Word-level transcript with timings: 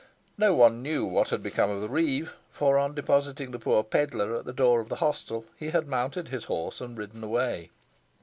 No 0.35 0.55
one 0.55 0.81
knew 0.81 1.05
what 1.05 1.29
had 1.29 1.43
become 1.43 1.69
of 1.69 1.79
the 1.79 1.87
reeve; 1.87 2.35
for, 2.49 2.75
on 2.79 2.95
depositing 2.95 3.51
the 3.51 3.59
poor 3.59 3.83
pedlar 3.83 4.35
at 4.35 4.45
the 4.45 4.51
door 4.51 4.79
of 4.79 4.89
the 4.89 4.95
hostel, 4.95 5.45
he 5.55 5.69
had 5.69 5.85
mounted 5.87 6.29
his 6.29 6.45
horse 6.45 6.81
and 6.81 6.97
ridden 6.97 7.23
away. 7.23 7.69